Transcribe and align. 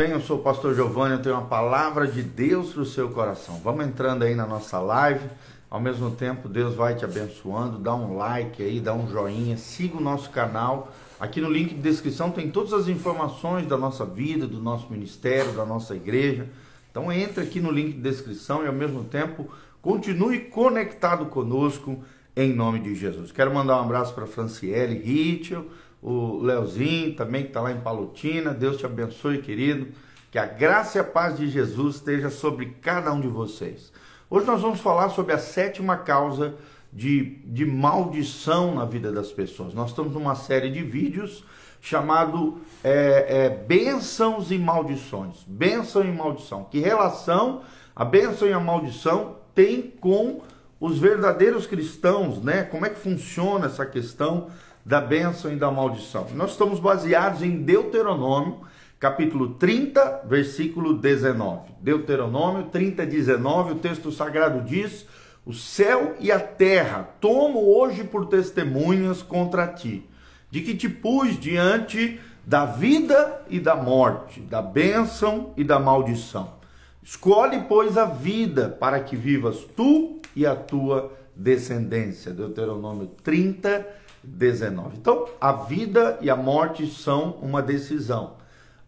Bem, 0.00 0.12
eu 0.12 0.20
sou 0.22 0.38
o 0.38 0.42
pastor 0.42 0.74
Giovanni, 0.74 1.12
eu 1.12 1.20
tenho 1.20 1.34
uma 1.34 1.44
palavra 1.44 2.06
de 2.06 2.22
Deus 2.22 2.72
para 2.72 2.80
o 2.80 2.86
seu 2.86 3.10
coração. 3.10 3.60
Vamos 3.62 3.84
entrando 3.84 4.22
aí 4.22 4.34
na 4.34 4.46
nossa 4.46 4.78
live. 4.78 5.28
Ao 5.68 5.78
mesmo 5.78 6.10
tempo, 6.12 6.48
Deus 6.48 6.74
vai 6.74 6.94
te 6.94 7.04
abençoando. 7.04 7.78
Dá 7.78 7.94
um 7.94 8.16
like 8.16 8.62
aí, 8.62 8.80
dá 8.80 8.94
um 8.94 9.06
joinha, 9.10 9.58
siga 9.58 9.98
o 9.98 10.00
nosso 10.00 10.30
canal. 10.30 10.90
Aqui 11.20 11.38
no 11.38 11.50
link 11.50 11.74
de 11.74 11.82
descrição 11.82 12.30
tem 12.30 12.50
todas 12.50 12.72
as 12.72 12.88
informações 12.88 13.66
da 13.66 13.76
nossa 13.76 14.06
vida, 14.06 14.46
do 14.46 14.58
nosso 14.58 14.90
ministério, 14.90 15.52
da 15.52 15.66
nossa 15.66 15.94
igreja. 15.94 16.48
Então 16.90 17.12
entre 17.12 17.44
aqui 17.44 17.60
no 17.60 17.70
link 17.70 17.92
de 17.92 18.00
descrição 18.00 18.64
e 18.64 18.68
ao 18.68 18.72
mesmo 18.72 19.04
tempo 19.04 19.50
continue 19.82 20.40
conectado 20.46 21.26
conosco 21.26 22.02
em 22.34 22.54
nome 22.54 22.78
de 22.78 22.94
Jesus. 22.94 23.32
Quero 23.32 23.52
mandar 23.52 23.76
um 23.76 23.84
abraço 23.84 24.14
para 24.14 24.26
Franciele 24.26 24.94
Ritchell, 24.98 25.66
o 26.02 26.38
Leozinho 26.38 27.14
também 27.14 27.42
que 27.42 27.48
está 27.48 27.60
lá 27.60 27.72
em 27.72 27.80
Palutina. 27.80 28.52
Deus 28.52 28.76
te 28.76 28.86
abençoe, 28.86 29.38
querido. 29.38 29.88
Que 30.30 30.38
a 30.38 30.46
graça 30.46 30.98
e 30.98 31.00
a 31.00 31.04
paz 31.04 31.36
de 31.36 31.48
Jesus 31.48 31.96
esteja 31.96 32.30
sobre 32.30 32.76
cada 32.80 33.12
um 33.12 33.20
de 33.20 33.28
vocês. 33.28 33.92
Hoje 34.28 34.46
nós 34.46 34.62
vamos 34.62 34.80
falar 34.80 35.08
sobre 35.10 35.32
a 35.32 35.38
sétima 35.38 35.96
causa 35.96 36.54
de, 36.92 37.36
de 37.44 37.66
maldição 37.66 38.74
na 38.74 38.84
vida 38.84 39.10
das 39.10 39.32
pessoas. 39.32 39.74
Nós 39.74 39.90
estamos 39.90 40.12
numa 40.12 40.34
série 40.34 40.70
de 40.70 40.82
vídeos 40.82 41.44
chamado 41.80 42.60
é, 42.84 43.26
é, 43.28 43.48
Bênçãos 43.50 44.50
e 44.52 44.58
Maldições. 44.58 45.44
Bênção 45.46 46.04
e 46.04 46.12
maldição. 46.12 46.64
Que 46.64 46.78
relação 46.78 47.62
a 47.94 48.04
bênção 48.04 48.48
e 48.48 48.52
a 48.52 48.60
maldição 48.60 49.36
tem 49.54 49.82
com 49.82 50.40
os 50.78 50.98
verdadeiros 50.98 51.66
cristãos, 51.66 52.42
né? 52.42 52.62
Como 52.62 52.86
é 52.86 52.88
que 52.88 52.98
funciona 52.98 53.66
essa 53.66 53.84
questão 53.84 54.48
da 54.84 55.00
bênção 55.00 55.52
e 55.52 55.56
da 55.56 55.70
maldição. 55.70 56.26
Nós 56.34 56.52
estamos 56.52 56.80
baseados 56.80 57.42
em 57.42 57.62
Deuteronômio, 57.62 58.60
capítulo 58.98 59.54
30, 59.54 60.22
versículo 60.26 60.94
19. 60.94 61.72
Deuteronômio 61.80 62.64
30, 62.66 63.06
19, 63.06 63.72
o 63.72 63.76
texto 63.76 64.10
sagrado 64.10 64.62
diz: 64.62 65.06
O 65.44 65.52
céu 65.52 66.14
e 66.18 66.32
a 66.32 66.40
terra 66.40 67.08
tomo 67.20 67.60
hoje 67.76 68.04
por 68.04 68.26
testemunhas 68.26 69.22
contra 69.22 69.66
ti, 69.66 70.08
de 70.50 70.60
que 70.60 70.74
te 70.74 70.88
pus 70.88 71.38
diante 71.38 72.20
da 72.44 72.64
vida 72.64 73.42
e 73.48 73.60
da 73.60 73.76
morte, 73.76 74.40
da 74.40 74.62
bênção 74.62 75.52
e 75.56 75.62
da 75.62 75.78
maldição. 75.78 76.58
Escolhe, 77.02 77.64
pois, 77.68 77.96
a 77.96 78.04
vida 78.04 78.68
para 78.68 79.00
que 79.00 79.16
vivas 79.16 79.64
tu 79.76 80.20
e 80.34 80.44
a 80.44 80.54
tua 80.54 81.12
descendência. 81.34 82.32
Deuteronômio 82.32 83.06
30, 83.22 83.86
19. 84.22 84.96
Então, 84.96 85.26
a 85.40 85.52
vida 85.52 86.18
e 86.20 86.28
a 86.28 86.36
morte 86.36 86.86
são 86.86 87.38
uma 87.40 87.62
decisão. 87.62 88.34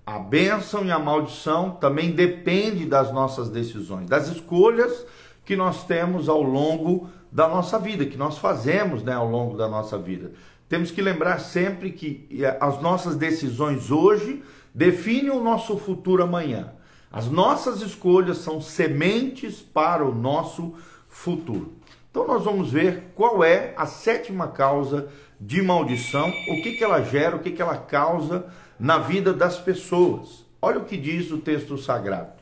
A 0.05 0.19
bênção 0.19 0.85
e 0.85 0.91
a 0.91 0.99
maldição 0.99 1.71
também 1.71 2.11
depende 2.11 2.87
das 2.87 3.13
nossas 3.13 3.49
decisões, 3.49 4.09
das 4.09 4.29
escolhas 4.29 5.07
que 5.45 5.57
nós 5.57 5.85
temos 5.85 6.29
ao 6.29 6.43
longo 6.43 7.09
da 7.31 7.49
nossa 7.49 7.79
vida, 7.79 8.05
que 8.05 8.17
nós 8.17 8.37
fazemos 8.39 9.03
né, 9.03 9.15
ao 9.15 9.29
longo 9.29 9.57
da 9.57 9.69
nossa 9.69 9.97
vida. 9.97 10.33
Temos 10.69 10.91
que 10.91 11.01
lembrar 11.01 11.39
sempre 11.39 11.93
que 11.93 12.27
eh, 12.33 12.57
as 12.61 12.81
nossas 12.81 13.17
decisões 13.17 13.91
hoje 13.91 14.43
definem 14.75 15.31
o 15.31 15.43
nosso 15.43 15.77
futuro 15.79 16.23
amanhã. 16.23 16.73
As 17.11 17.29
nossas 17.29 17.83
escolhas 17.83 18.39
são 18.39 18.61
sementes 18.61 19.61
para 19.61 20.05
o 20.05 20.15
nosso 20.15 20.75
futuro. 21.09 21.73
Então 22.13 22.27
nós 22.27 22.45
vamos 22.45 22.71
ver 22.71 23.11
qual 23.15 23.43
é 23.43 23.73
a 23.75 23.87
sétima 23.87 24.47
causa 24.49 25.09
de 25.41 25.63
maldição, 25.63 26.29
o 26.29 26.63
que, 26.63 26.73
que 26.73 26.85
ela 26.85 27.03
gera, 27.03 27.37
o 27.37 27.39
que, 27.39 27.51
que 27.51 27.63
ela 27.63 27.79
causa 27.79 28.45
na 28.79 28.99
vida 28.99 29.33
das 29.33 29.59
pessoas. 29.59 30.45
Olha 30.61 30.79
o 30.79 30.85
que 30.85 30.99
diz 30.99 31.31
o 31.31 31.39
texto 31.39 31.79
sagrado. 31.79 32.33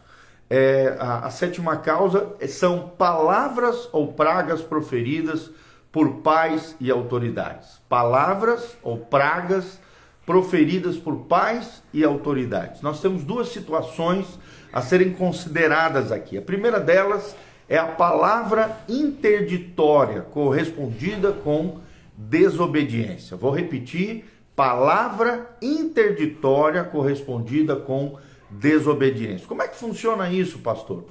É, 0.50 0.96
a, 0.98 1.26
a 1.26 1.30
sétima 1.30 1.76
causa 1.76 2.34
são 2.48 2.88
palavras 2.98 3.88
ou 3.92 4.12
pragas 4.12 4.60
proferidas 4.60 5.52
por 5.92 6.14
pais 6.16 6.74
e 6.80 6.90
autoridades. 6.90 7.80
Palavras 7.88 8.76
ou 8.82 8.98
pragas 8.98 9.78
proferidas 10.26 10.96
por 10.96 11.26
pais 11.26 11.80
e 11.92 12.02
autoridades. 12.02 12.82
Nós 12.82 13.00
temos 13.00 13.22
duas 13.22 13.50
situações 13.50 14.26
a 14.72 14.82
serem 14.82 15.12
consideradas 15.12 16.10
aqui. 16.10 16.36
A 16.36 16.42
primeira 16.42 16.80
delas 16.80 17.36
é 17.36 17.49
a 17.78 17.86
palavra 17.86 18.76
interditória 18.88 20.22
correspondida 20.22 21.32
com 21.32 21.78
desobediência. 22.16 23.36
Vou 23.36 23.52
repetir: 23.52 24.24
palavra 24.56 25.56
interditória 25.62 26.82
correspondida 26.84 27.76
com 27.76 28.18
desobediência. 28.50 29.46
Como 29.46 29.62
é 29.62 29.68
que 29.68 29.76
funciona 29.76 30.28
isso, 30.30 30.58
pastor? 30.58 31.04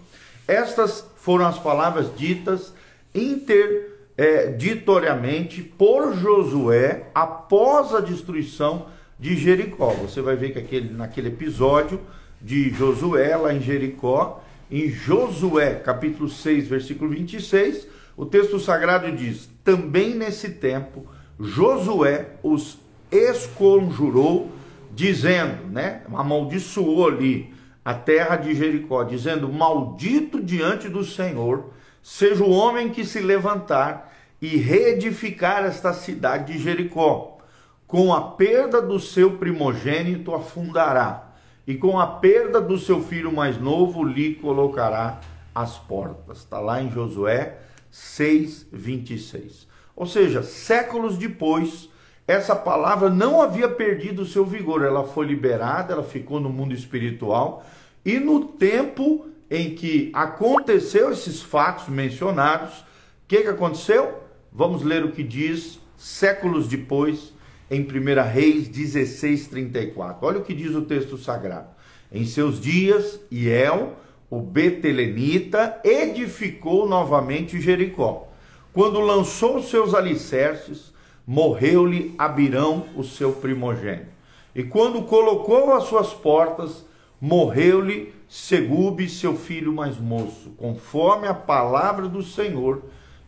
Estas 0.47 1.03
foram 1.17 1.47
as 1.47 1.57
palavras 1.57 2.13
ditas 2.15 2.73
interditoriamente 3.13 5.61
por 5.61 6.15
Josué 6.15 7.07
após 7.13 7.93
a 7.93 7.99
destruição 8.01 8.87
de 9.19 9.37
Jericó. 9.37 9.91
Você 9.91 10.21
vai 10.21 10.35
ver 10.35 10.51
que 10.51 10.59
aquele, 10.59 10.93
naquele 10.93 11.29
episódio 11.29 12.01
de 12.41 12.69
Josué, 12.71 13.35
lá 13.35 13.53
em 13.53 13.61
Jericó, 13.61 14.43
em 14.71 14.89
Josué, 14.89 15.75
capítulo 15.75 16.29
6, 16.29 16.67
versículo 16.67 17.09
26, 17.09 17.87
o 18.15 18.25
texto 18.25 18.59
sagrado 18.59 19.11
diz: 19.11 19.49
Também 19.63 20.13
nesse 20.13 20.49
tempo, 20.49 21.05
Josué 21.39 22.35
os 22.43 22.77
esconjurou, 23.11 24.51
dizendo, 24.91 25.67
né? 25.71 26.03
Amaldiçoou 26.13 27.07
ali 27.07 27.53
a 27.83 27.93
terra 27.93 28.35
de 28.35 28.53
Jericó, 28.53 29.03
dizendo: 29.03 29.51
Maldito 29.51 30.41
diante 30.43 30.87
do 30.87 31.03
Senhor 31.03 31.71
seja 32.03 32.43
o 32.43 32.51
homem 32.51 32.89
que 32.89 33.05
se 33.05 33.19
levantar 33.19 34.13
e 34.41 34.57
reedificar 34.57 35.63
esta 35.65 35.93
cidade 35.93 36.53
de 36.53 36.59
Jericó. 36.59 37.37
Com 37.87 38.13
a 38.13 38.21
perda 38.21 38.81
do 38.81 38.99
seu 38.99 39.37
primogênito 39.37 40.33
afundará 40.33 41.28
e 41.69 41.75
com 41.75 41.99
a 41.99 42.07
perda 42.07 42.59
do 42.59 42.79
seu 42.79 42.99
filho 42.99 43.31
mais 43.31 43.61
novo 43.61 44.03
lhe 44.03 44.33
colocará 44.33 45.21
as 45.53 45.77
portas. 45.77 46.39
Está 46.39 46.59
lá 46.59 46.81
em 46.81 46.89
Josué 46.89 47.59
6, 47.91 48.69
26. 48.73 49.67
Ou 49.95 50.07
seja, 50.07 50.41
séculos 50.41 51.15
depois, 51.15 51.87
essa 52.25 52.55
palavra 52.55 53.07
não 53.07 53.39
havia 53.39 53.69
perdido 53.69 54.23
o 54.23 54.25
seu 54.25 54.43
vigor, 54.43 54.83
ela 54.83 55.03
foi 55.03 55.27
liberada, 55.27 55.93
ela 55.93 56.01
ficou 56.01 56.39
no 56.39 56.49
mundo 56.49 56.73
espiritual, 56.73 57.63
e 58.03 58.17
no 58.19 58.45
tempo 58.45 59.27
em 59.47 59.75
que 59.75 60.09
aconteceu 60.11 61.11
esses 61.11 61.39
fatos 61.39 61.87
mencionados, 61.87 62.79
o 62.79 62.85
que, 63.27 63.43
que 63.43 63.47
aconteceu? 63.47 64.23
Vamos 64.51 64.81
ler 64.81 65.05
o 65.05 65.11
que 65.11 65.21
diz 65.21 65.79
séculos 65.95 66.67
depois 66.67 67.31
em 67.69 67.81
1 67.81 68.31
Reis 68.31 68.67
16, 68.67 69.47
34. 69.47 70.25
Olha 70.25 70.39
o 70.39 70.43
que 70.43 70.53
diz 70.53 70.75
o 70.75 70.81
texto 70.81 71.17
sagrado. 71.17 71.67
Em 72.11 72.25
seus 72.25 72.59
dias, 72.59 73.19
Iel, 73.31 73.93
o 74.29 74.41
betelenita, 74.41 75.79
edificou 75.83 76.87
novamente 76.87 77.59
Jericó. 77.61 78.27
Quando 78.73 78.99
lançou 78.99 79.61
seus 79.61 79.93
alicerces, 79.93 80.93
morreu-lhe 81.25 82.13
Abirão, 82.17 82.85
o 82.95 83.03
seu 83.03 83.33
primogênito. 83.33 84.07
E 84.55 84.63
quando 84.63 85.03
colocou 85.03 85.73
as 85.73 85.83
suas 85.83 86.13
portas, 86.13 86.85
morreu-lhe 87.21 88.13
Segube, 88.27 89.09
seu 89.09 89.35
filho 89.35 89.73
mais 89.73 89.97
moço, 89.97 90.51
conforme 90.55 91.27
a 91.27 91.33
palavra 91.33 92.07
do 92.07 92.21
Senhor 92.21 92.83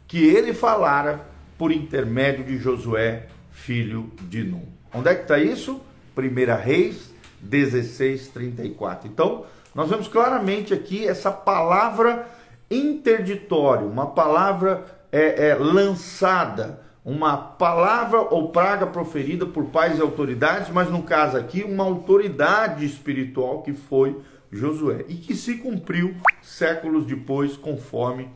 que 0.08 0.24
ele 0.24 0.54
falara 0.54 1.26
por 1.58 1.72
intermédio 1.72 2.44
de 2.44 2.58
Josué, 2.58 3.28
filho 3.52 4.12
de 4.22 4.44
Num. 4.44 4.66
Onde 4.94 5.10
é 5.10 5.16
que 5.16 5.22
está 5.22 5.38
isso? 5.38 5.82
1 6.18 6.62
Reis 6.62 7.12
16, 7.42 8.28
34. 8.30 9.08
Então, 9.08 9.46
nós 9.74 9.90
vemos 9.90 10.08
claramente 10.08 10.74
aqui 10.74 11.08
essa 11.08 11.32
palavra 11.32 12.28
interditória, 12.70 13.86
uma 13.86 14.08
palavra 14.08 14.86
é, 15.12 15.50
é, 15.50 15.56
lançada, 15.56 16.82
uma 17.04 17.36
palavra 17.36 18.22
ou 18.22 18.50
praga 18.50 18.86
proferida 18.86 19.46
por 19.46 19.66
pais 19.66 19.98
e 19.98 20.02
autoridades, 20.02 20.70
mas 20.70 20.90
no 20.90 21.04
caso 21.04 21.36
aqui, 21.36 21.64
uma 21.64 21.84
autoridade 21.84 22.86
espiritual 22.86 23.64
que 23.64 23.74
foi 23.74 24.22
Josué 24.52 25.06
e 25.08 25.16
que 25.16 25.34
se 25.36 25.56
cumpriu 25.56 26.16
séculos 26.42 27.06
depois, 27.06 27.58
conforme 27.58 28.30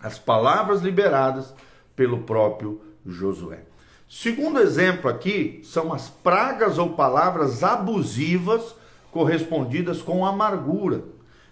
as 0.00 0.18
palavras 0.18 0.82
liberadas 0.82 1.54
pelo 1.96 2.18
próprio 2.22 2.80
Josué. 3.04 3.67
Segundo 4.08 4.58
exemplo 4.58 5.10
aqui 5.10 5.60
são 5.62 5.92
as 5.92 6.08
pragas 6.08 6.78
ou 6.78 6.90
palavras 6.90 7.62
abusivas 7.62 8.74
correspondidas 9.12 10.00
com 10.00 10.24
amargura. 10.24 11.04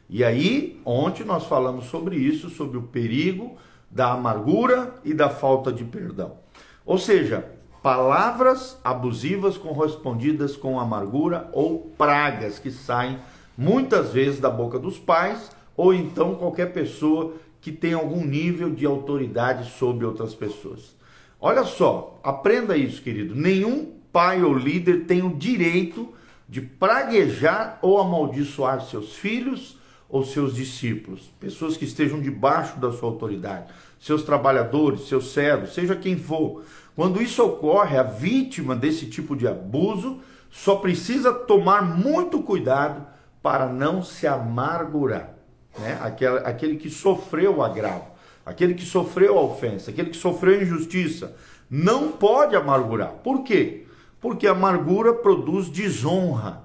E 0.08 0.24
aí, 0.24 0.80
ontem 0.82 1.22
nós 1.22 1.44
falamos 1.44 1.84
sobre 1.86 2.16
isso, 2.16 2.48
sobre 2.48 2.78
o 2.78 2.82
perigo 2.82 3.58
da 3.90 4.12
amargura 4.12 4.94
e 5.04 5.12
da 5.12 5.28
falta 5.28 5.70
de 5.70 5.84
perdão. 5.84 6.38
Ou 6.86 6.96
seja, 6.96 7.44
palavras 7.82 8.80
abusivas 8.82 9.58
correspondidas 9.58 10.56
com 10.56 10.80
amargura 10.80 11.50
ou 11.52 11.92
pragas 11.98 12.58
que 12.58 12.70
saem 12.70 13.18
muitas 13.56 14.12
vezes 14.12 14.40
da 14.40 14.48
boca 14.48 14.78
dos 14.78 14.98
pais 14.98 15.50
ou 15.76 15.92
então 15.92 16.36
qualquer 16.36 16.72
pessoa 16.72 17.34
que 17.60 17.70
tem 17.70 17.92
algum 17.92 18.24
nível 18.24 18.70
de 18.70 18.86
autoridade 18.86 19.72
sobre 19.72 20.06
outras 20.06 20.34
pessoas. 20.34 20.96
Olha 21.40 21.64
só, 21.64 22.18
aprenda 22.22 22.76
isso, 22.76 23.02
querido. 23.02 23.34
Nenhum 23.34 23.92
pai 24.12 24.42
ou 24.42 24.54
líder 24.54 25.04
tem 25.04 25.22
o 25.22 25.36
direito 25.36 26.12
de 26.48 26.60
praguejar 26.60 27.78
ou 27.82 28.00
amaldiçoar 28.00 28.80
seus 28.82 29.14
filhos 29.14 29.78
ou 30.08 30.24
seus 30.24 30.54
discípulos, 30.54 31.30
pessoas 31.40 31.76
que 31.76 31.84
estejam 31.84 32.20
debaixo 32.20 32.78
da 32.78 32.92
sua 32.92 33.08
autoridade, 33.08 33.72
seus 34.00 34.22
trabalhadores, 34.22 35.08
seus 35.08 35.32
servos, 35.32 35.74
seja 35.74 35.96
quem 35.96 36.16
for. 36.16 36.62
Quando 36.94 37.20
isso 37.20 37.44
ocorre, 37.44 37.98
a 37.98 38.02
vítima 38.02 38.74
desse 38.74 39.06
tipo 39.06 39.36
de 39.36 39.46
abuso 39.48 40.20
só 40.48 40.76
precisa 40.76 41.32
tomar 41.32 41.82
muito 41.82 42.42
cuidado 42.42 43.04
para 43.42 43.66
não 43.66 44.02
se 44.02 44.26
amargurar. 44.26 45.34
Né? 45.78 45.98
Aquele, 46.00 46.38
aquele 46.38 46.76
que 46.76 46.88
sofreu 46.88 47.56
o 47.56 47.62
agravo, 47.62 48.06
aquele 48.46 48.74
que 48.74 48.84
sofreu 48.84 49.36
a 49.36 49.42
ofensa, 49.42 49.90
aquele 49.90 50.10
que 50.10 50.16
sofreu 50.16 50.58
a 50.58 50.62
injustiça, 50.62 51.36
não 51.68 52.12
pode 52.12 52.54
amargurar. 52.54 53.14
Por 53.24 53.42
quê? 53.42 53.84
Porque 54.20 54.46
a 54.46 54.52
amargura 54.52 55.12
produz 55.12 55.68
desonra 55.68 56.64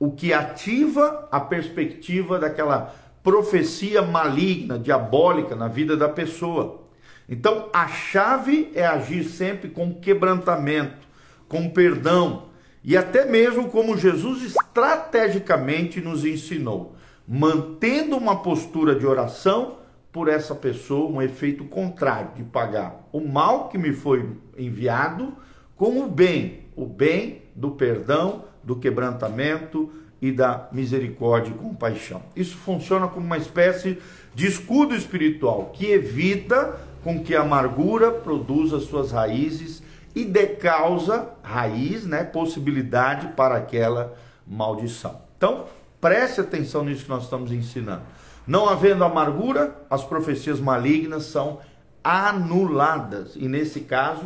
o 0.00 0.10
que 0.10 0.32
ativa 0.32 1.28
a 1.30 1.38
perspectiva 1.38 2.38
daquela 2.38 2.94
profecia 3.22 4.00
maligna, 4.00 4.78
diabólica 4.78 5.54
na 5.54 5.68
vida 5.68 5.96
da 5.96 6.08
pessoa. 6.08 6.84
Então, 7.28 7.68
a 7.74 7.86
chave 7.88 8.72
é 8.74 8.86
agir 8.86 9.24
sempre 9.24 9.68
com 9.68 9.92
quebrantamento, 9.92 11.06
com 11.46 11.68
perdão 11.68 12.48
e 12.82 12.96
até 12.96 13.26
mesmo 13.26 13.68
como 13.68 13.98
Jesus 13.98 14.42
estrategicamente 14.42 16.00
nos 16.00 16.24
ensinou, 16.24 16.94
mantendo 17.26 18.16
uma 18.16 18.36
postura 18.42 18.94
de 18.94 19.04
oração 19.06 19.78
por 20.12 20.28
essa 20.28 20.54
pessoa, 20.54 21.10
um 21.10 21.20
efeito 21.20 21.64
contrário 21.64 22.30
de 22.34 22.42
pagar 22.42 23.08
o 23.12 23.20
mal 23.20 23.68
que 23.68 23.78
me 23.78 23.92
foi 23.92 24.28
enviado 24.56 25.34
com 25.76 26.00
o 26.00 26.08
bem, 26.08 26.64
o 26.74 26.86
bem 26.86 27.42
do 27.54 27.72
perdão, 27.72 28.44
do 28.62 28.76
quebrantamento 28.76 29.90
e 30.20 30.32
da 30.32 30.68
misericórdia 30.72 31.50
e 31.50 31.54
compaixão. 31.54 32.22
Isso 32.34 32.56
funciona 32.56 33.06
como 33.06 33.24
uma 33.24 33.38
espécie 33.38 33.98
de 34.34 34.46
escudo 34.46 34.94
espiritual 34.94 35.70
que 35.72 35.86
evita 35.86 36.78
com 37.04 37.22
que 37.22 37.34
a 37.34 37.42
amargura 37.42 38.10
produza 38.10 38.80
suas 38.80 39.12
raízes 39.12 39.82
e 40.14 40.24
dê 40.24 40.48
causa, 40.48 41.30
raiz, 41.42 42.04
né, 42.04 42.24
possibilidade 42.24 43.28
para 43.28 43.56
aquela 43.56 44.16
maldição. 44.46 45.20
Então, 45.36 45.66
preste 46.00 46.40
atenção 46.40 46.84
nisso 46.84 47.04
que 47.04 47.10
nós 47.10 47.24
estamos 47.24 47.52
ensinando. 47.52 48.02
Não 48.48 48.66
havendo 48.66 49.04
amargura, 49.04 49.76
as 49.90 50.02
profecias 50.02 50.58
malignas 50.58 51.24
são 51.24 51.60
anuladas. 52.02 53.36
E 53.36 53.46
nesse 53.46 53.80
caso, 53.80 54.22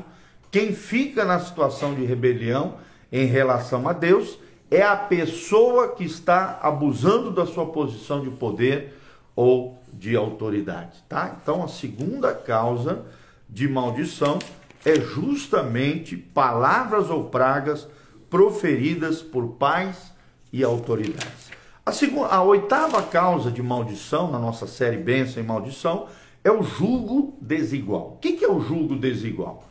quem 0.48 0.72
fica 0.72 1.24
na 1.24 1.40
situação 1.40 1.92
de 1.92 2.04
rebelião 2.04 2.76
em 3.10 3.26
relação 3.26 3.88
a 3.88 3.92
Deus 3.92 4.38
é 4.70 4.80
a 4.80 4.94
pessoa 4.94 5.88
que 5.88 6.04
está 6.04 6.60
abusando 6.62 7.32
da 7.32 7.44
sua 7.44 7.66
posição 7.66 8.22
de 8.22 8.30
poder 8.30 8.96
ou 9.34 9.82
de 9.92 10.14
autoridade, 10.14 11.02
tá? 11.08 11.36
Então 11.42 11.64
a 11.64 11.68
segunda 11.68 12.32
causa 12.32 13.02
de 13.48 13.68
maldição 13.68 14.38
é 14.84 15.00
justamente 15.00 16.16
palavras 16.16 17.10
ou 17.10 17.24
pragas 17.24 17.88
proferidas 18.30 19.20
por 19.20 19.48
pais 19.54 20.12
e 20.52 20.62
autoridades. 20.62 21.50
A, 21.84 21.90
segunda, 21.90 22.28
a 22.28 22.40
oitava 22.44 23.02
causa 23.02 23.50
de 23.50 23.60
maldição 23.60 24.30
na 24.30 24.38
nossa 24.38 24.68
série 24.68 24.96
Bênção 24.96 25.42
e 25.42 25.46
Maldição 25.46 26.06
é 26.44 26.50
o 26.50 26.62
julgo 26.62 27.36
desigual. 27.40 28.12
O 28.12 28.16
que 28.18 28.44
é 28.44 28.48
o 28.48 28.60
julgo 28.60 28.94
desigual? 28.94 29.64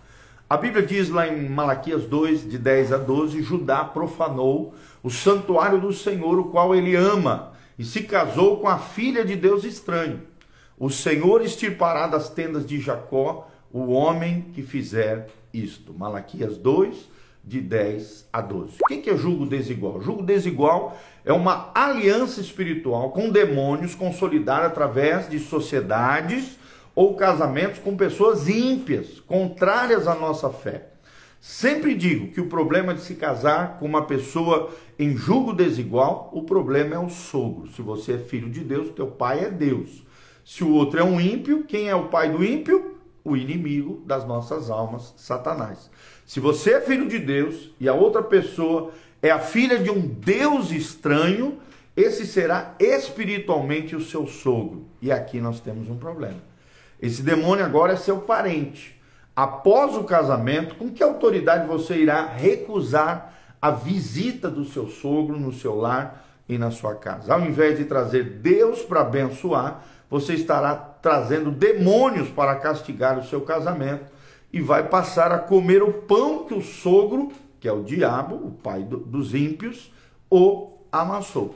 A 0.50 0.58
Bíblia 0.58 0.86
diz 0.86 1.08
lá 1.08 1.26
em 1.26 1.48
Malaquias 1.48 2.04
2, 2.04 2.50
de 2.50 2.58
10 2.58 2.92
a 2.92 2.98
12: 2.98 3.42
Judá 3.42 3.86
profanou 3.86 4.76
o 5.02 5.10
santuário 5.10 5.80
do 5.80 5.94
Senhor, 5.94 6.38
o 6.38 6.50
qual 6.50 6.76
ele 6.76 6.98
ama, 6.98 7.54
e 7.80 7.86
se 7.86 8.04
casou 8.04 8.60
com 8.60 8.68
a 8.68 8.78
filha 8.78 9.24
de 9.24 9.38
Deus 9.38 9.64
estranho. 9.64 10.24
O 10.78 10.90
Senhor 10.90 11.42
extirpará 11.42 12.08
das 12.08 12.30
tendas 12.30 12.66
de 12.66 12.78
Jacó 12.82 13.50
o 13.72 13.90
homem 13.94 14.48
que 14.54 14.62
fizer 14.62 15.30
isto. 15.54 15.94
Malaquias 15.94 16.58
2, 16.58 17.08
de 17.44 17.60
10 17.60 18.28
a 18.32 18.42
12. 18.42 18.78
O 18.82 18.88
que 18.88 19.10
é 19.10 19.18
julgo 19.18 19.46
desigual? 19.46 20.02
Julgo 20.02 20.24
desigual 20.24 20.98
é 21.26 21.34
uma 21.34 21.72
aliança 21.74 22.40
espiritual 22.40 23.12
com 23.12 23.30
demônios 23.30 23.96
consolidada 23.96 24.68
através 24.68 25.30
de 25.30 25.40
sociedades 25.40 26.58
ou 26.94 27.16
casamentos 27.16 27.80
com 27.80 27.96
pessoas 27.96 28.48
ímpias, 28.48 29.20
contrárias 29.22 30.08
à 30.08 30.16
nossa 30.16 30.50
fé. 30.50 30.88
Sempre 31.40 31.96
digo 31.96 32.32
que 32.32 32.40
o 32.40 32.46
problema 32.46 32.94
de 32.94 33.02
se 33.02 33.16
casar 33.16 33.80
com 33.80 33.86
uma 33.86 34.06
pessoa 34.06 34.70
em 35.00 35.18
julgo 35.18 35.54
desigual, 35.54 36.30
o 36.32 36.44
problema 36.44 36.94
é 36.94 37.00
o 37.00 37.10
sogro. 37.10 37.68
Se 37.72 37.82
você 37.82 38.14
é 38.14 38.18
filho 38.20 38.48
de 38.48 38.60
Deus, 38.60 38.92
teu 38.92 39.08
pai 39.08 39.46
é 39.46 39.50
Deus. 39.50 40.04
Se 40.46 40.64
o 40.64 40.72
outro 40.72 41.00
é 41.00 41.04
um 41.04 41.20
ímpio, 41.20 41.64
quem 41.64 41.90
é 41.90 41.96
o 41.96 42.10
pai 42.10 42.30
do 42.30 42.44
ímpio? 42.44 42.91
O 43.24 43.38
inimigo 43.38 44.02
das 44.06 44.26
nossas 44.26 44.70
almas, 44.70 45.14
Satanás. 45.18 45.90
Se 46.26 46.40
você 46.40 46.74
é 46.74 46.82
filho 46.82 47.08
de 47.08 47.20
Deus 47.20 47.72
e 47.80 47.88
a 47.88 47.94
outra 47.94 48.24
pessoa 48.24 48.92
é 49.22 49.30
a 49.30 49.40
filha 49.40 49.78
de 49.78 49.92
um 49.92 50.00
Deus 50.00 50.72
estranho, 50.72 51.60
esse 51.96 52.26
será 52.26 52.74
espiritualmente 52.80 53.96
o 53.96 54.02
seu 54.02 54.26
sogro. 54.26 54.86
E 55.02 55.12
aqui 55.12 55.40
nós 55.40 55.60
temos 55.60 55.90
um 55.90 55.98
problema. 55.98 56.40
Esse 57.02 57.22
demônio 57.22 57.66
agora 57.66 57.94
é 57.94 57.98
seu 57.98 58.20
parente. 58.20 59.00
Após 59.36 59.96
o 59.96 60.04
casamento, 60.04 60.76
com 60.76 60.90
que 60.90 61.04
autoridade 61.04 61.68
você 61.68 61.96
irá 61.96 62.26
recusar 62.26 63.34
a 63.62 63.72
visita 63.72 64.50
do 64.50 64.66
seu 64.66 64.88
sogro 64.88 65.40
no 65.40 65.54
seu 65.54 65.76
lar 65.76 66.26
e 66.48 66.58
na 66.58 66.72
sua 66.72 66.96
casa? 66.96 67.34
Ao 67.34 67.42
invés 67.42 67.78
de 67.78 67.86
trazer 67.86 68.24
Deus 68.24 68.82
para 68.82 69.02
abençoar, 69.02 69.84
você 70.10 70.34
estará 70.34 70.76
trazendo 71.02 71.52
demônios 71.52 72.30
para 72.30 72.56
castigar 72.56 73.18
o 73.18 73.26
seu 73.26 73.42
casamento 73.42 74.06
e 74.54 74.62
vai 74.62 74.88
passar 74.88 75.32
a 75.32 75.40
comer 75.40 75.82
o 75.82 75.94
pão 75.94 76.46
que 76.46 76.54
o 76.54 76.62
sogro, 76.62 77.32
que 77.60 77.68
é 77.68 77.72
o 77.72 77.84
diabo, 77.84 78.36
o 78.36 78.52
pai 78.52 78.84
do, 78.84 78.98
dos 78.98 79.34
ímpios, 79.34 79.92
o 80.30 80.72
amassou. 80.92 81.56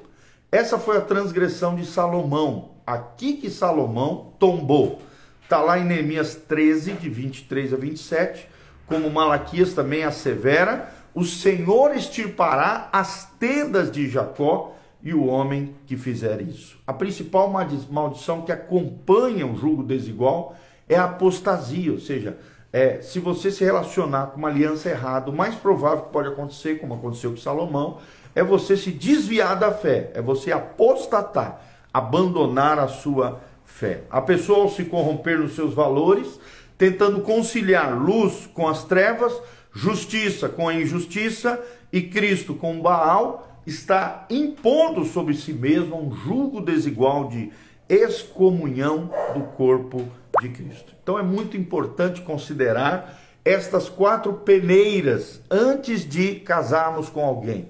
Essa 0.52 0.80
foi 0.80 0.98
a 0.98 1.02
transgressão 1.02 1.76
de 1.76 1.86
Salomão. 1.86 2.76
Aqui 2.88 3.34
que 3.34 3.50
Salomão 3.50 4.34
tombou. 4.40 5.02
Está 5.44 5.62
lá 5.62 5.78
em 5.78 5.86
Neemias 5.86 6.36
13, 6.36 6.94
de 6.94 7.10
23 7.10 7.74
a 7.74 7.78
27, 7.78 8.48
como 8.88 9.10
Malaquias 9.10 9.74
também 9.74 10.04
assevera, 10.04 10.92
o 11.14 11.24
Senhor 11.24 11.96
extirpará 11.96 12.90
as 12.92 13.30
tendas 13.40 13.92
de 13.92 14.10
Jacó 14.10 14.75
e 15.06 15.14
o 15.14 15.28
homem 15.28 15.76
que 15.86 15.96
fizer 15.96 16.42
isso. 16.42 16.78
A 16.86 16.92
principal 16.92 17.48
maldição 17.92 18.42
que 18.42 18.52
acompanha 18.52 19.46
o 19.46 19.56
julgo 19.56 19.84
desigual 19.84 20.56
é 20.90 20.96
a 20.96 21.06
apostasia, 21.06 21.92
ou 21.92 22.00
seja, 22.00 22.38
é, 22.74 23.00
se 23.02 23.20
você 23.20 23.52
se 23.52 23.64
relacionar 23.64 24.28
com 24.28 24.38
uma 24.40 24.50
aliança 24.50 24.90
errada, 24.90 25.30
o 25.30 25.36
mais 25.36 25.54
provável 25.54 26.06
que 26.06 26.12
pode 26.12 26.30
acontecer, 26.30 26.80
como 26.80 26.96
aconteceu 26.96 27.30
com 27.30 27.38
Salomão, 27.38 28.00
é 28.34 28.44
você 28.44 28.76
se 28.76 28.92
desviar 28.92 29.58
da 29.58 29.72
fé, 29.72 30.10
é 30.16 30.22
você 30.22 30.52
apostatar, 30.52 31.62
abandonar 31.94 32.80
a 32.80 32.88
sua 32.88 33.40
fé. 33.64 34.02
A 34.10 34.20
pessoa, 34.20 34.64
ao 34.64 34.70
se 34.70 34.86
corromper 34.86 35.40
nos 35.40 35.54
seus 35.54 35.74
valores, 35.74 36.40
tentando 36.78 37.22
conciliar 37.22 37.96
luz 37.96 38.50
com 38.54 38.68
as 38.68 38.84
trevas, 38.84 39.34
justiça 39.72 40.50
com 40.50 40.68
a 40.68 40.74
injustiça 40.74 41.64
e 41.94 42.02
Cristo 42.02 42.56
com 42.56 42.82
Baal, 42.82 43.45
está 43.66 44.26
impondo 44.30 45.06
sobre 45.06 45.34
si 45.34 45.54
mesmo 45.54 46.00
um 46.00 46.16
julgo 46.16 46.62
desigual 46.62 47.30
de 47.30 47.52
excomunhão 47.90 49.10
do 49.34 49.42
corpo 49.56 50.08
de 50.42 50.50
Cristo. 50.50 50.94
Então 51.02 51.18
é 51.18 51.24
muito 51.24 51.56
importante 51.56 52.22
considerar 52.22 53.20
estas 53.44 53.88
quatro 53.88 54.34
peneiras 54.34 55.42
antes 55.50 56.08
de 56.08 56.36
casarmos 56.36 57.10
com 57.10 57.24
alguém. 57.24 57.70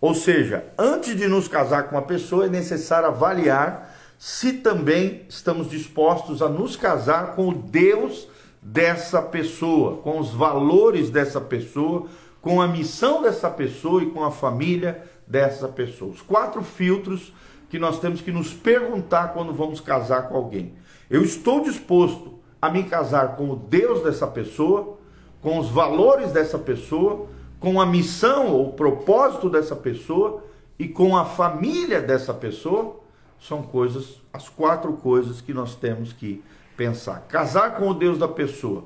Ou 0.00 0.14
seja, 0.14 0.64
antes 0.76 1.16
de 1.16 1.28
nos 1.28 1.46
casar 1.46 1.84
com 1.84 1.94
uma 1.94 2.02
pessoa, 2.02 2.46
é 2.46 2.48
necessário 2.48 3.08
avaliar 3.08 3.94
se 4.18 4.54
também 4.54 5.22
estamos 5.28 5.70
dispostos 5.70 6.42
a 6.42 6.48
nos 6.48 6.76
casar 6.76 7.34
com 7.34 7.48
o 7.48 7.54
Deus 7.54 8.28
dessa 8.60 9.22
pessoa, 9.22 9.98
com 9.98 10.18
os 10.18 10.30
valores 10.30 11.10
dessa 11.10 11.40
pessoa, 11.40 12.06
com 12.40 12.60
a 12.60 12.66
missão 12.66 13.22
dessa 13.22 13.48
pessoa 13.48 14.02
e 14.02 14.10
com 14.10 14.24
a 14.24 14.30
família 14.30 15.02
dessa 15.32 15.66
pessoa. 15.66 16.12
Os 16.12 16.20
quatro 16.20 16.62
filtros 16.62 17.32
que 17.70 17.78
nós 17.78 17.98
temos 17.98 18.20
que 18.20 18.30
nos 18.30 18.52
perguntar 18.52 19.28
quando 19.28 19.54
vamos 19.54 19.80
casar 19.80 20.28
com 20.28 20.36
alguém. 20.36 20.74
Eu 21.08 21.24
estou 21.24 21.62
disposto 21.62 22.38
a 22.60 22.68
me 22.68 22.84
casar 22.84 23.34
com 23.34 23.50
o 23.50 23.56
Deus 23.56 24.02
dessa 24.02 24.26
pessoa, 24.26 24.98
com 25.40 25.58
os 25.58 25.70
valores 25.70 26.32
dessa 26.32 26.58
pessoa, 26.58 27.28
com 27.58 27.80
a 27.80 27.86
missão 27.86 28.52
ou 28.52 28.74
propósito 28.74 29.48
dessa 29.48 29.74
pessoa 29.74 30.44
e 30.78 30.86
com 30.86 31.16
a 31.16 31.24
família 31.24 32.02
dessa 32.02 32.34
pessoa, 32.34 33.00
são 33.40 33.62
coisas, 33.62 34.20
as 34.32 34.50
quatro 34.50 34.92
coisas 34.92 35.40
que 35.40 35.54
nós 35.54 35.74
temos 35.74 36.12
que 36.12 36.44
pensar. 36.76 37.22
Casar 37.22 37.76
com 37.76 37.88
o 37.88 37.94
Deus 37.94 38.18
da 38.18 38.28
pessoa, 38.28 38.84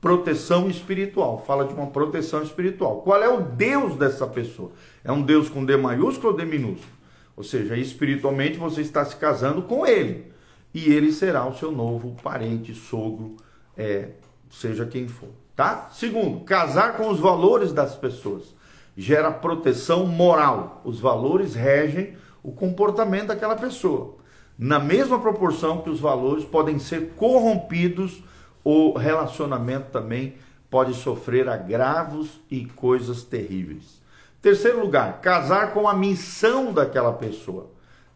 proteção 0.00 0.68
espiritual, 0.68 1.44
fala 1.46 1.64
de 1.64 1.74
uma 1.74 1.88
proteção 1.88 2.42
espiritual. 2.42 3.02
Qual 3.02 3.22
é 3.22 3.28
o 3.28 3.42
Deus 3.42 3.96
dessa 3.96 4.26
pessoa? 4.26 4.72
É 5.04 5.12
um 5.12 5.22
Deus 5.22 5.48
com 5.48 5.64
D 5.64 5.76
maiúsculo 5.76 6.32
ou 6.32 6.36
D 6.36 6.44
minúsculo? 6.44 6.92
Ou 7.36 7.44
seja, 7.44 7.76
espiritualmente 7.76 8.58
você 8.58 8.80
está 8.80 9.04
se 9.04 9.16
casando 9.16 9.62
com 9.62 9.86
ele. 9.86 10.32
E 10.72 10.92
ele 10.92 11.12
será 11.12 11.46
o 11.46 11.56
seu 11.56 11.70
novo 11.70 12.16
parente, 12.22 12.74
sogro, 12.74 13.36
é, 13.76 14.10
seja 14.50 14.86
quem 14.86 15.08
for. 15.08 15.30
Tá? 15.54 15.88
Segundo, 15.92 16.40
casar 16.40 16.96
com 16.96 17.10
os 17.10 17.18
valores 17.18 17.72
das 17.72 17.94
pessoas. 17.94 18.54
Gera 18.96 19.30
proteção 19.30 20.06
moral. 20.06 20.80
Os 20.84 21.00
valores 21.00 21.54
regem 21.54 22.16
o 22.42 22.52
comportamento 22.52 23.28
daquela 23.28 23.56
pessoa. 23.56 24.16
Na 24.58 24.78
mesma 24.78 25.18
proporção 25.18 25.82
que 25.82 25.90
os 25.90 26.00
valores 26.00 26.44
podem 26.44 26.78
ser 26.78 27.12
corrompidos, 27.16 28.22
o 28.62 28.96
relacionamento 28.96 29.90
também 29.90 30.34
pode 30.70 30.94
sofrer 30.94 31.48
agravos 31.48 32.40
e 32.50 32.64
coisas 32.64 33.22
terríveis. 33.22 34.00
Terceiro 34.40 34.80
lugar, 34.80 35.20
casar 35.20 35.74
com 35.74 35.86
a 35.88 35.94
missão 35.94 36.72
daquela 36.72 37.12
pessoa. 37.12 37.68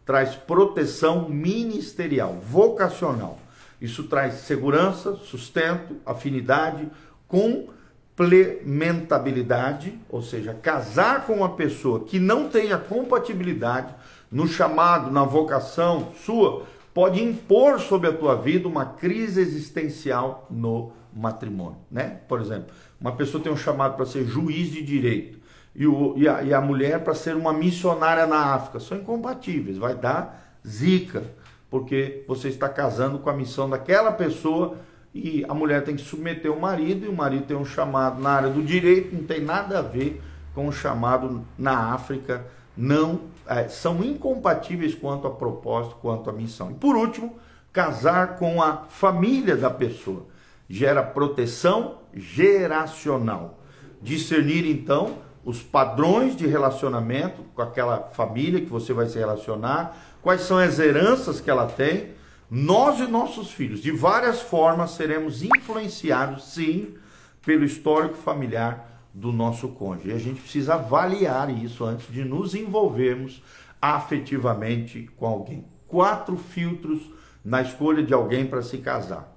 Traz 0.05 0.35
proteção 0.35 1.29
ministerial, 1.29 2.33
vocacional. 2.33 3.37
Isso 3.81 4.03
traz 4.05 4.35
segurança, 4.35 5.15
sustento, 5.15 5.97
afinidade, 6.05 6.87
complementabilidade, 7.27 9.99
ou 10.09 10.21
seja, 10.21 10.53
casar 10.53 11.25
com 11.25 11.33
uma 11.33 11.55
pessoa 11.55 12.01
que 12.01 12.19
não 12.19 12.47
tenha 12.49 12.77
compatibilidade 12.77 13.95
no 14.31 14.47
chamado, 14.47 15.09
na 15.11 15.23
vocação 15.23 16.13
sua, 16.23 16.67
pode 16.95 17.21
impor 17.21 17.81
sobre 17.81 18.07
a 18.07 18.13
tua 18.13 18.35
vida 18.35 18.69
uma 18.69 18.85
crise 18.85 19.41
existencial 19.41 20.47
no 20.49 20.93
matrimônio, 21.13 21.77
né? 21.91 22.21
Por 22.25 22.39
exemplo, 22.39 22.73
uma 22.99 23.11
pessoa 23.11 23.43
tem 23.43 23.51
um 23.51 23.57
chamado 23.57 23.97
para 23.97 24.05
ser 24.05 24.23
juiz 24.25 24.69
de 24.69 24.81
direito 24.81 25.37
e, 25.75 25.85
o, 25.85 26.13
e, 26.15 26.25
a, 26.25 26.41
e 26.41 26.53
a 26.53 26.61
mulher 26.61 27.03
para 27.03 27.13
ser 27.13 27.35
uma 27.35 27.51
missionária 27.51 28.25
na 28.25 28.53
África. 28.53 28.79
São 28.79 28.97
incompatíveis, 28.97 29.77
vai 29.77 29.93
dar 29.93 30.57
zica, 30.65 31.21
porque 31.69 32.23
você 32.29 32.47
está 32.47 32.69
casando 32.69 33.19
com 33.19 33.29
a 33.29 33.33
missão 33.33 33.69
daquela 33.69 34.13
pessoa 34.13 34.77
e 35.13 35.45
a 35.49 35.53
mulher 35.53 35.83
tem 35.83 35.97
que 35.97 36.01
submeter 36.01 36.49
o 36.49 36.59
marido 36.59 37.05
e 37.05 37.09
o 37.09 37.13
marido 37.13 37.45
tem 37.45 37.57
um 37.57 37.65
chamado 37.65 38.21
na 38.21 38.29
área 38.29 38.49
do 38.49 38.63
direito, 38.63 39.13
não 39.13 39.23
tem 39.23 39.41
nada 39.41 39.79
a 39.79 39.81
ver 39.81 40.21
com 40.53 40.65
o 40.65 40.71
chamado 40.71 41.45
na 41.57 41.93
África, 41.93 42.45
não 42.77 43.21
é, 43.47 43.67
são 43.67 44.03
incompatíveis 44.03 44.95
quanto 44.95 45.27
a 45.27 45.31
propósito, 45.31 45.97
quanto 46.01 46.29
a 46.29 46.33
missão. 46.33 46.71
E 46.71 46.73
por 46.73 46.95
último, 46.95 47.37
casar 47.71 48.37
com 48.37 48.61
a 48.61 48.85
família 48.89 49.55
da 49.55 49.69
pessoa 49.69 50.25
gera 50.69 51.03
proteção 51.03 51.99
geracional. 52.13 53.59
Discernir 54.01 54.65
então 54.65 55.17
os 55.43 55.61
padrões 55.61 56.35
de 56.35 56.47
relacionamento 56.47 57.43
com 57.53 57.61
aquela 57.61 58.09
família 58.13 58.61
que 58.61 58.69
você 58.69 58.93
vai 58.93 59.07
se 59.07 59.19
relacionar, 59.19 59.95
quais 60.21 60.41
são 60.41 60.57
as 60.57 60.79
heranças 60.79 61.39
que 61.39 61.49
ela 61.49 61.67
tem. 61.67 62.15
Nós 62.49 62.99
e 62.99 63.07
nossos 63.07 63.51
filhos, 63.51 63.81
de 63.81 63.91
várias 63.91 64.41
formas, 64.41 64.91
seremos 64.91 65.43
influenciados, 65.43 66.53
sim, 66.53 66.95
pelo 67.43 67.63
histórico 67.63 68.15
familiar 68.15 68.94
do 69.15 69.31
nosso 69.31 69.69
cônjuge. 69.69 70.09
E 70.09 70.13
a 70.13 70.19
gente 70.19 70.41
precisa 70.41 70.75
avaliar 70.75 71.49
isso 71.49 71.85
antes 71.85 72.11
de 72.11 72.25
nos 72.25 72.53
envolvermos 72.53 73.41
afetivamente 73.81 75.09
com 75.15 75.25
alguém. 75.25 75.65
Quatro 75.87 76.35
filtros 76.35 77.01
na 77.43 77.61
escolha 77.61 78.03
de 78.03 78.13
alguém 78.13 78.45
para 78.45 78.61
se 78.61 78.77
casar. 78.79 79.33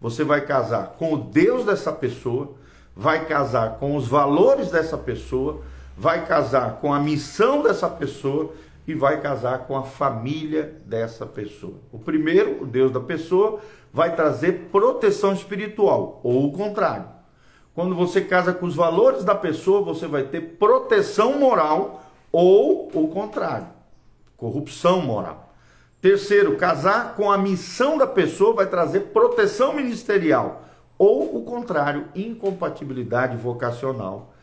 Você 0.00 0.24
vai 0.24 0.44
casar 0.44 0.94
com 0.98 1.14
o 1.14 1.16
Deus 1.16 1.64
dessa 1.64 1.92
pessoa, 1.92 2.56
vai 2.96 3.26
casar 3.26 3.78
com 3.78 3.94
os 3.94 4.08
valores 4.08 4.70
dessa 4.70 4.98
pessoa, 4.98 5.62
vai 5.96 6.26
casar 6.26 6.80
com 6.80 6.92
a 6.92 6.98
missão 6.98 7.62
dessa 7.62 7.88
pessoa 7.88 8.52
e 8.86 8.94
vai 8.94 9.20
casar 9.20 9.60
com 9.66 9.76
a 9.76 9.84
família 9.84 10.80
dessa 10.86 11.24
pessoa. 11.24 11.74
O 11.92 11.98
primeiro, 11.98 12.62
o 12.62 12.66
Deus 12.66 12.90
da 12.90 13.00
pessoa, 13.00 13.60
vai 13.92 14.16
trazer 14.16 14.70
proteção 14.72 15.32
espiritual, 15.32 16.20
ou 16.24 16.46
o 16.46 16.52
contrário. 16.52 17.19
Quando 17.80 17.94
você 17.94 18.20
casa 18.20 18.52
com 18.52 18.66
os 18.66 18.74
valores 18.74 19.24
da 19.24 19.34
pessoa, 19.34 19.80
você 19.80 20.06
vai 20.06 20.24
ter 20.24 20.42
proteção 20.58 21.38
moral, 21.38 22.04
ou 22.30 22.90
o 22.92 23.08
contrário, 23.08 23.68
corrupção 24.36 25.00
moral. 25.00 25.54
Terceiro, 25.98 26.58
casar 26.58 27.14
com 27.14 27.30
a 27.30 27.38
missão 27.38 27.96
da 27.96 28.06
pessoa 28.06 28.52
vai 28.52 28.66
trazer 28.66 29.00
proteção 29.14 29.72
ministerial 29.72 30.62
ou 30.98 31.38
o 31.38 31.42
contrário, 31.42 32.08
incompatibilidade 32.14 33.38
vocacional. 33.38 34.34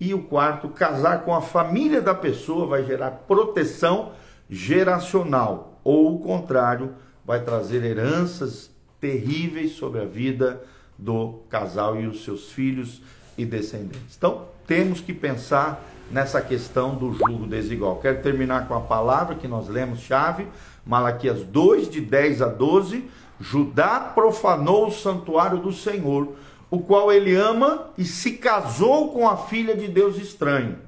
E 0.00 0.14
o 0.14 0.22
quarto, 0.22 0.70
casar 0.70 1.22
com 1.22 1.34
a 1.34 1.42
família 1.42 2.00
da 2.00 2.14
pessoa 2.14 2.66
vai 2.66 2.82
gerar 2.82 3.10
proteção 3.28 4.12
geracional, 4.48 5.78
ou 5.84 6.14
o 6.14 6.20
contrário, 6.20 6.94
vai 7.22 7.44
trazer 7.44 7.84
heranças 7.84 8.70
terríveis 8.98 9.72
sobre 9.72 10.00
a 10.00 10.06
vida 10.06 10.62
do 10.98 11.40
casal 11.48 12.00
e 12.00 12.06
os 12.06 12.24
seus 12.24 12.50
filhos 12.52 13.02
e 13.36 13.44
descendentes. 13.44 14.16
Então, 14.16 14.46
temos 14.66 15.00
que 15.00 15.12
pensar 15.12 15.84
nessa 16.10 16.40
questão 16.40 16.94
do 16.94 17.12
julgo 17.12 17.46
desigual. 17.46 17.96
Quero 17.96 18.22
terminar 18.22 18.66
com 18.68 18.74
a 18.74 18.80
palavra 18.80 19.34
que 19.34 19.48
nós 19.48 19.68
lemos, 19.68 20.00
chave, 20.00 20.46
Malaquias 20.84 21.42
2, 21.42 21.90
de 21.90 22.00
10 22.00 22.42
a 22.42 22.48
12 22.48 23.04
Judá 23.40 24.00
profanou 24.00 24.88
o 24.88 24.92
santuário 24.92 25.58
do 25.58 25.72
Senhor, 25.72 26.34
o 26.70 26.80
qual 26.80 27.12
ele 27.12 27.34
ama, 27.34 27.90
e 27.96 28.04
se 28.04 28.32
casou 28.32 29.12
com 29.12 29.28
a 29.28 29.36
filha 29.36 29.76
de 29.76 29.88
Deus 29.88 30.16
estranho. 30.16 30.78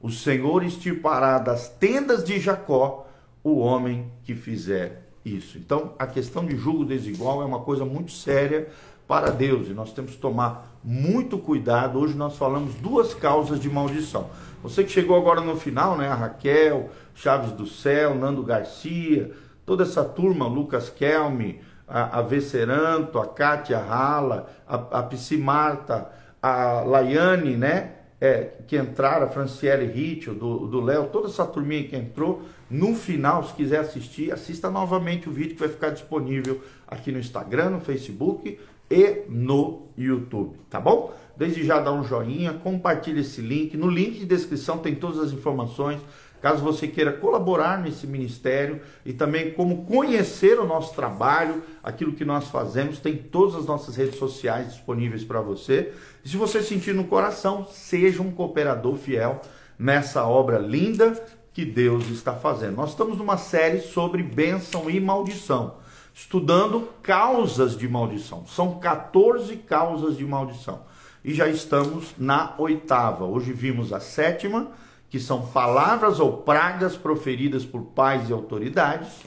O 0.00 0.10
Senhor 0.10 0.62
extirpará 0.62 1.38
das 1.38 1.68
tendas 1.68 2.22
de 2.22 2.38
Jacó 2.38 3.06
o 3.42 3.58
homem 3.58 4.10
que 4.22 4.34
fizer 4.34 5.08
isso. 5.24 5.56
Então, 5.56 5.94
a 5.98 6.06
questão 6.06 6.44
de 6.44 6.56
julgo 6.56 6.84
desigual 6.84 7.40
é 7.40 7.44
uma 7.44 7.60
coisa 7.60 7.84
muito 7.84 8.12
séria 8.12 8.68
para 9.06 9.30
Deus 9.30 9.68
e 9.68 9.72
nós 9.72 9.92
temos 9.92 10.12
que 10.12 10.18
tomar 10.18 10.78
muito 10.82 11.38
cuidado. 11.38 11.98
Hoje 11.98 12.14
nós 12.14 12.36
falamos 12.36 12.74
duas 12.76 13.14
causas 13.14 13.60
de 13.60 13.68
maldição. 13.68 14.30
Você 14.62 14.82
que 14.82 14.90
chegou 14.90 15.16
agora 15.16 15.40
no 15.40 15.56
final, 15.56 15.96
né? 15.96 16.08
A 16.08 16.14
Raquel, 16.14 16.90
Chaves 17.14 17.52
do 17.52 17.66
Céu, 17.66 18.14
Nando 18.14 18.42
Garcia, 18.42 19.30
toda 19.66 19.82
essa 19.82 20.02
turma, 20.04 20.46
Lucas 20.46 20.88
Kelme, 20.88 21.60
a, 21.86 22.18
a 22.18 22.22
Veceranto, 22.22 23.18
a 23.18 23.26
Kátia 23.26 23.78
Rala, 23.78 24.48
a, 24.66 24.74
a 24.74 25.02
Psimarta, 25.02 26.10
a 26.42 26.80
Laiane, 26.80 27.56
né? 27.56 27.92
É, 28.20 28.52
que 28.66 28.78
entraram, 28.78 29.26
a 29.26 29.28
Franciele 29.28 29.84
Ritchell, 29.84 30.34
do 30.34 30.80
Léo, 30.80 31.08
toda 31.08 31.28
essa 31.28 31.44
turminha 31.44 31.86
que 31.86 31.94
entrou, 31.94 32.42
no 32.70 32.94
final, 32.94 33.44
se 33.44 33.52
quiser 33.52 33.80
assistir, 33.80 34.32
assista 34.32 34.70
novamente 34.70 35.28
o 35.28 35.32
vídeo 35.32 35.54
que 35.54 35.60
vai 35.60 35.68
ficar 35.68 35.90
disponível 35.90 36.62
aqui 36.86 37.12
no 37.12 37.18
Instagram, 37.18 37.70
no 37.70 37.80
Facebook 37.80 38.58
e 38.90 39.22
no 39.28 39.88
YouTube, 39.96 40.56
tá 40.68 40.80
bom? 40.80 41.14
Desde 41.36 41.64
já 41.64 41.80
dá 41.80 41.92
um 41.92 42.04
joinha, 42.04 42.52
compartilha 42.52 43.20
esse 43.20 43.40
link. 43.40 43.76
No 43.76 43.88
link 43.88 44.18
de 44.18 44.26
descrição 44.26 44.78
tem 44.78 44.94
todas 44.94 45.18
as 45.18 45.32
informações 45.32 46.00
Caso 46.44 46.62
você 46.62 46.86
queira 46.86 47.10
colaborar 47.10 47.78
nesse 47.78 48.06
ministério 48.06 48.82
e 49.02 49.14
também 49.14 49.52
como 49.52 49.86
conhecer 49.86 50.60
o 50.60 50.66
nosso 50.66 50.94
trabalho, 50.94 51.62
aquilo 51.82 52.12
que 52.12 52.22
nós 52.22 52.48
fazemos, 52.48 52.98
tem 52.98 53.16
todas 53.16 53.54
as 53.54 53.64
nossas 53.64 53.96
redes 53.96 54.18
sociais 54.18 54.74
disponíveis 54.74 55.24
para 55.24 55.40
você. 55.40 55.94
E 56.22 56.28
se 56.28 56.36
você 56.36 56.62
sentir 56.62 56.94
no 56.94 57.04
coração, 57.04 57.66
seja 57.70 58.20
um 58.20 58.30
cooperador 58.30 58.96
fiel 58.96 59.40
nessa 59.78 60.26
obra 60.26 60.58
linda 60.58 61.12
que 61.50 61.64
Deus 61.64 62.10
está 62.10 62.34
fazendo. 62.34 62.76
Nós 62.76 62.90
estamos 62.90 63.16
numa 63.16 63.38
série 63.38 63.80
sobre 63.80 64.22
bênção 64.22 64.90
e 64.90 65.00
maldição, 65.00 65.76
estudando 66.14 66.88
causas 67.02 67.76
de 67.76 67.88
maldição. 67.88 68.46
São 68.46 68.78
14 68.78 69.56
causas 69.56 70.16
de 70.16 70.24
maldição. 70.24 70.82
E 71.24 71.34
já 71.34 71.48
estamos 71.48 72.14
na 72.16 72.54
oitava. 72.56 73.24
Hoje 73.24 73.52
vimos 73.52 73.92
a 73.92 73.98
sétima 73.98 74.70
que 75.14 75.20
são 75.20 75.46
palavras 75.46 76.18
ou 76.18 76.38
pragas 76.38 76.96
proferidas 76.96 77.64
por 77.64 77.82
pais 77.82 78.28
e 78.28 78.32
autoridades, 78.32 79.22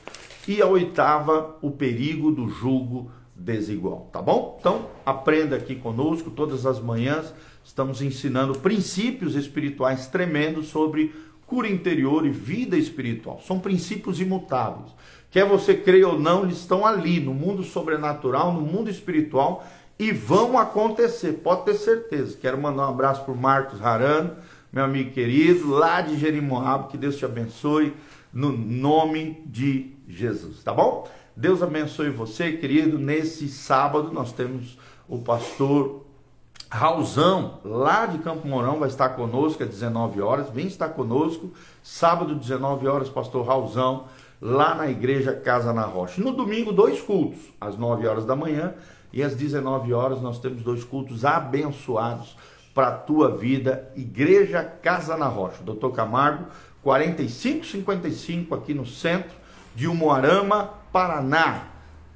e 0.46 0.62
a 0.62 0.66
oitava, 0.66 1.56
o 1.62 1.72
perigo 1.72 2.30
do 2.30 2.50
julgo 2.50 3.10
desigual, 3.34 4.10
tá 4.12 4.22
bom? 4.22 4.58
Então, 4.60 4.90
aprenda 5.06 5.56
aqui 5.56 5.78
conosco 5.78 6.30
todas 6.30 6.66
as 6.66 6.78
manhãs, 6.82 7.34
estamos 7.64 8.02
ensinando 8.02 8.60
princípios 8.60 9.34
espirituais 9.36 10.08
tremendos 10.08 10.68
sobre 10.68 11.16
cura 11.46 11.70
interior 11.70 12.26
e 12.26 12.32
vida 12.32 12.78
espiritual. 12.78 13.40
São 13.48 13.58
princípios 13.58 14.20
imutáveis. 14.20 14.92
Quer 15.30 15.46
você 15.46 15.76
creia 15.76 16.08
ou 16.08 16.20
não, 16.20 16.44
eles 16.44 16.58
estão 16.58 16.86
ali 16.86 17.20
no 17.20 17.34
mundo 17.34 17.64
sobrenatural, 17.64 18.54
no 18.54 18.62
mundo 18.62 18.90
espiritual 18.90 19.66
e 20.00 20.12
vão 20.12 20.58
acontecer, 20.58 21.34
pode 21.44 21.66
ter 21.66 21.76
certeza. 21.76 22.38
Quero 22.40 22.58
mandar 22.58 22.88
um 22.88 22.92
abraço 22.92 23.24
para 23.24 23.34
o 23.34 23.38
Marcos 23.38 23.82
Harano, 23.82 24.36
meu 24.72 24.84
amigo 24.84 25.12
querido, 25.12 25.70
lá 25.70 26.02
de 26.02 26.18
Jerimoabo, 26.18 26.88
que 26.88 26.98
Deus 26.98 27.18
te 27.18 27.26
abençoe 27.26 27.94
no 28.32 28.52
nome 28.52 29.42
de 29.46 29.96
Jesus, 30.08 30.64
tá 30.64 30.74
bom? 30.74 31.08
Deus 31.36 31.62
abençoe 31.62 32.10
você, 32.10 32.54
querido. 32.54 32.98
Nesse 32.98 33.48
sábado 33.48 34.12
nós 34.12 34.32
temos 34.32 34.78
o 35.08 35.20
pastor 35.20 36.06
Raulzão, 36.70 37.60
lá 37.64 38.06
de 38.06 38.18
Campo 38.20 38.48
Mourão, 38.48 38.80
vai 38.80 38.90
estar 38.90 39.10
conosco 39.10 39.64
às 39.64 39.70
19 39.70 40.22
horas. 40.22 40.50
Vem 40.50 40.68
estar 40.68 40.90
conosco, 40.90 41.52
sábado, 41.82 42.36
19 42.36 42.88
horas, 42.88 43.10
pastor 43.10 43.46
Raulzão, 43.46 44.06
lá 44.42 44.76
na 44.76 44.88
igreja 44.88 45.34
Casa 45.34 45.74
na 45.74 45.84
Rocha. 45.84 46.22
No 46.22 46.32
domingo, 46.32 46.72
dois 46.72 47.02
cultos, 47.02 47.40
às 47.60 47.78
9 47.78 48.08
horas 48.08 48.26
da 48.26 48.36
manhã 48.36 48.74
e 49.12 49.24
às 49.24 49.36
19 49.36 49.94
horas, 49.94 50.22
nós 50.22 50.40
temos 50.40 50.64
dois 50.64 50.84
cultos 50.84 51.26
abençoados 51.26 52.36
para 52.74 52.90
a 52.90 52.98
tua 52.98 53.36
vida. 53.36 53.92
Igreja 53.96 54.64
Casa 54.64 55.18
na 55.18 55.28
Rocha, 55.28 55.64
Doutor 55.64 55.92
Camargo, 55.92 56.46
4555, 56.84 58.56
aqui 58.56 58.74
no 58.74 58.86
centro 58.86 59.36
de 59.76 59.88
Umuarama, 59.88 60.74
Paraná. 60.92 61.70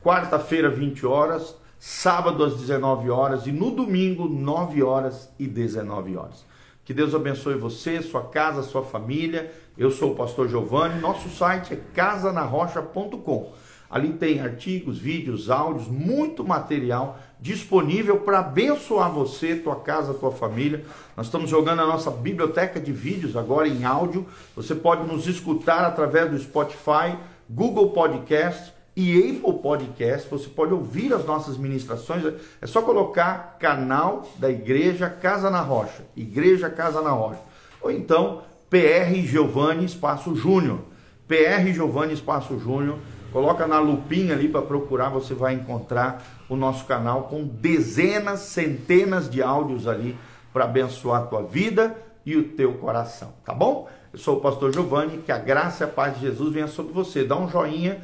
Quarta-feira, 0.04 0.70
20 0.70 1.06
horas 1.06 1.56
sábado 1.82 2.44
às 2.44 2.58
19 2.58 3.10
horas 3.10 3.48
e 3.48 3.52
no 3.52 3.72
domingo, 3.72 4.30
9 4.30 4.84
horas 4.84 5.34
e 5.40 5.48
19 5.48 6.16
horas. 6.16 6.46
Que 6.84 6.94
Deus 6.94 7.14
abençoe 7.14 7.56
você, 7.56 8.02
sua 8.02 8.24
casa, 8.24 8.64
sua 8.64 8.84
família. 8.84 9.52
Eu 9.78 9.92
sou 9.92 10.12
o 10.12 10.16
pastor 10.16 10.50
Giovanni. 10.50 11.00
Nosso 11.00 11.30
site 11.30 11.74
é 11.74 11.80
casanarrocha.com. 11.94 13.54
Ali 13.90 14.14
tem 14.14 14.40
artigos, 14.40 14.98
vídeos, 14.98 15.50
áudios, 15.50 15.88
muito 15.88 16.44
material 16.44 17.20
disponível 17.42 18.22
para 18.22 18.40
abençoar 18.40 19.12
você, 19.12 19.56
tua 19.56 19.76
casa, 19.76 20.14
tua 20.14 20.32
família. 20.32 20.86
Nós 21.18 21.26
estamos 21.26 21.50
jogando 21.50 21.82
a 21.82 21.88
nossa 21.88 22.10
biblioteca 22.10 22.80
de 22.80 22.92
vídeos 22.94 23.36
agora 23.36 23.68
em 23.68 23.84
áudio. 23.84 24.26
Você 24.56 24.74
pode 24.74 25.06
nos 25.06 25.28
escutar 25.28 25.84
através 25.84 26.32
do 26.32 26.40
Spotify, 26.40 27.18
Google 27.50 27.90
Podcast 27.90 28.71
e 28.96 29.18
Apple 29.18 29.60
Podcast. 29.62 30.30
Você 30.30 30.50
pode 30.50 30.74
ouvir 30.74 31.14
as 31.14 31.26
nossas 31.26 31.58
ministrações. 31.58 32.24
É 32.62 32.68
só 32.68 32.82
colocar 32.82 33.58
canal 33.60 34.30
da 34.38 34.50
Igreja 34.50 35.10
Casa 35.10 35.50
na 35.50 35.62
Rocha. 35.62 36.04
Igreja 36.16 36.70
Casa 36.70 37.02
na 37.02 37.12
Rocha. 37.12 37.40
Ou 37.82 37.92
então 37.92 38.42
PR 38.70 39.14
Giovanni 39.24 39.86
Espaço 39.86 40.36
Júnior. 40.36 40.80
PR 41.28 41.72
Giovanni 41.74 42.14
Espaço 42.14 42.60
Júnior. 42.60 43.00
Coloca 43.32 43.66
na 43.66 43.80
lupinha 43.80 44.34
ali 44.34 44.50
para 44.50 44.62
procurar, 44.62 45.10
você 45.10 45.34
vai 45.34 45.54
encontrar 45.54 46.22
o 46.50 46.56
nosso 46.58 46.84
canal 46.86 47.24
com 47.24 47.46
dezenas, 47.46 48.42
centenas 48.42 49.30
de 49.30 49.42
áudios 49.42 49.88
ali 49.88 50.18
para 50.52 50.66
abençoar 50.66 51.22
a 51.22 51.26
tua 51.26 51.44
vida 51.44 51.96
e 52.26 52.36
o 52.36 52.50
teu 52.50 52.74
coração, 52.74 53.34
tá 53.46 53.54
bom? 53.54 53.90
Eu 54.12 54.20
sou 54.20 54.38
o 54.38 54.42
pastor 54.42 54.74
Giovanni, 54.74 55.20
que 55.20 55.32
a 55.32 55.38
graça 55.38 55.86
e 55.86 55.88
a 55.88 55.90
paz 55.90 56.16
de 56.16 56.22
Jesus 56.22 56.54
venha 56.54 56.68
sobre 56.68 56.92
você. 56.92 57.24
Dá 57.24 57.38
um 57.38 57.48
joinha 57.48 58.02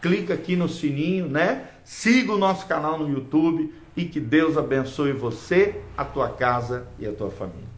clica 0.00 0.34
aqui 0.34 0.56
no 0.56 0.68
sininho, 0.68 1.28
né? 1.28 1.68
Siga 1.84 2.32
o 2.32 2.38
nosso 2.38 2.66
canal 2.66 2.98
no 2.98 3.08
YouTube 3.08 3.72
e 3.96 4.04
que 4.04 4.20
Deus 4.20 4.56
abençoe 4.56 5.12
você, 5.12 5.80
a 5.96 6.04
tua 6.04 6.28
casa 6.28 6.86
e 6.98 7.06
a 7.06 7.12
tua 7.12 7.30
família. 7.30 7.75